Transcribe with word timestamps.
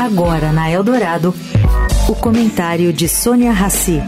Agora 0.00 0.52
na 0.52 0.70
Eldorado, 0.70 1.34
o 2.08 2.14
comentário 2.14 2.92
de 2.92 3.08
Sônia 3.08 3.52
Rassi. 3.52 4.00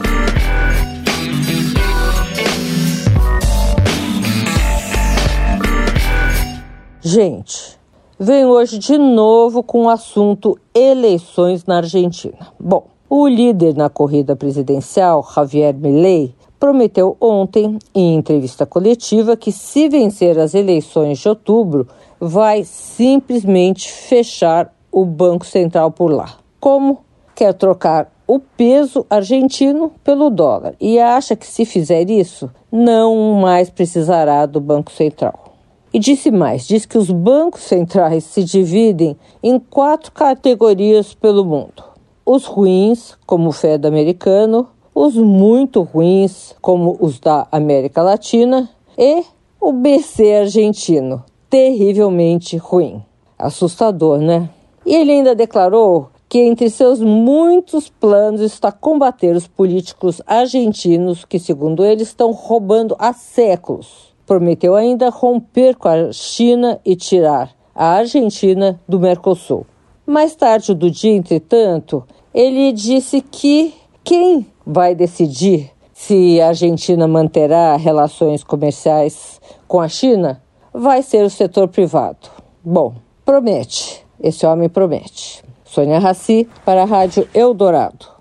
Gente, 7.01 7.79
venho 8.19 8.49
hoje 8.49 8.79
de 8.79 8.99
novo 8.99 9.63
com 9.63 9.85
o 9.85 9.89
assunto 9.89 10.59
eleições 10.75 11.65
na 11.65 11.77
Argentina. 11.77 12.49
Bom, 12.59 12.89
o 13.09 13.29
líder 13.29 13.75
na 13.75 13.89
corrida 13.89 14.35
presidencial, 14.35 15.27
Javier 15.35 15.75
Milei, 15.75 16.35
prometeu 16.59 17.17
ontem, 17.21 17.79
em 17.95 18.17
entrevista 18.17 18.65
coletiva, 18.65 19.37
que 19.37 19.53
se 19.53 19.89
vencer 19.89 20.39
as 20.39 20.55
eleições 20.55 21.19
de 21.19 21.29
outubro, 21.29 21.87
vai 22.19 22.65
simplesmente 22.65 23.93
fechar 23.93 24.74
o 24.95 25.05
Banco 25.05 25.45
Central 25.45 25.91
por 25.91 26.09
lá. 26.09 26.37
Como? 26.61 27.01
Quer 27.35 27.53
trocar 27.53 28.13
o 28.29 28.39
peso 28.39 29.05
argentino 29.11 29.91
pelo 30.05 30.31
dólar 30.31 30.77
e 30.81 31.01
acha 31.01 31.35
que 31.35 31.45
se 31.45 31.65
fizer 31.65 32.09
isso, 32.09 32.49
não 32.71 33.35
mais 33.41 33.69
precisará 33.69 34.47
do 34.47 34.61
Banco 34.61 34.93
Central. 34.93 35.57
E 35.93 35.99
disse 35.99 36.31
mais: 36.31 36.65
diz 36.65 36.87
que 36.87 36.97
os 36.97 37.11
bancos 37.11 37.63
centrais 37.63 38.23
se 38.23 38.45
dividem 38.45 39.17
em 39.43 39.59
quatro 39.59 40.13
categorias 40.13 41.13
pelo 41.13 41.45
mundo: 41.45 41.83
os 42.25 42.45
ruins, 42.47 43.19
como 43.27 43.49
o 43.49 43.53
Fed 43.53 43.85
americano, 43.89 44.69
os 44.95 45.17
muito 45.17 45.83
ruins, 45.83 46.55
como 46.63 46.97
os 47.01 47.19
da 47.19 47.49
América 47.51 48.01
Latina, 48.01 48.71
e 48.97 49.25
o 49.61 49.73
BC 49.73 50.35
argentino, 50.37 51.25
terrivelmente 51.51 52.57
ruim. 52.57 53.03
Assustador, 53.37 54.19
né? 54.19 54.49
E 54.87 54.95
ele 54.95 55.13
ainda 55.13 55.35
declarou 55.35 56.11
que 56.29 56.41
entre 56.41 56.69
seus 56.69 57.01
muitos 57.01 57.89
planos 57.89 58.41
está 58.41 58.73
combater 58.73 59.37
os 59.37 59.47
políticos 59.47 60.21
argentinos 60.27 61.25
que, 61.25 61.39
segundo 61.39 61.85
ele, 61.85 62.03
estão 62.03 62.33
roubando 62.33 62.97
há 62.99 63.13
séculos. 63.13 64.13
Prometeu 64.27 64.75
ainda 64.75 65.11
romper 65.11 65.77
com 65.77 65.89
a 65.89 66.13
China 66.13 66.81
e 66.85 66.97
tirar 66.97 67.55
a 67.75 67.87
Argentina 67.87 68.81
do 68.89 68.99
Mercosul. 68.99 69.67
Mais 70.07 70.35
tarde 70.35 70.75
do 70.75 70.91
dia, 70.91 71.13
entretanto, 71.13 72.05
ele 72.33 72.73
disse 72.73 73.21
que 73.21 73.73
quem 74.03 74.47
vai 74.67 74.95
decidir 74.95 75.71
se 75.93 76.41
a 76.41 76.49
Argentina 76.49 77.07
manterá 77.07 77.77
relações 77.77 78.43
comerciais 78.43 79.41
com 79.69 79.81
a 79.81 79.89
China 79.89 80.43
vai 80.73 81.03
ser 81.03 81.25
o 81.25 81.31
setor 81.31 81.69
privado. 81.69 82.29
Bom, 82.63 82.95
promete. 83.25 84.04
Esse 84.21 84.47
homem 84.47 84.69
promete. 84.69 85.43
Sônia 85.65 85.99
Raci 85.99 86.49
para 86.65 86.83
a 86.83 86.87
Rádio 86.87 87.29
Eldorado. 87.35 88.14